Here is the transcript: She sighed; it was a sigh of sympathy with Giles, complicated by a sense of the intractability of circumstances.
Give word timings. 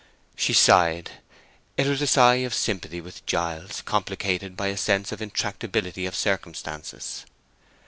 She 0.35 0.51
sighed; 0.53 1.11
it 1.77 1.85
was 1.85 2.01
a 2.01 2.07
sigh 2.07 2.37
of 2.37 2.55
sympathy 2.55 2.99
with 3.01 3.23
Giles, 3.27 3.83
complicated 3.83 4.57
by 4.57 4.69
a 4.69 4.75
sense 4.77 5.11
of 5.11 5.19
the 5.19 5.25
intractability 5.25 6.07
of 6.07 6.15
circumstances. 6.15 7.23